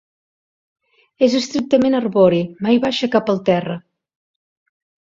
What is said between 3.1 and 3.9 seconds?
cap al terra.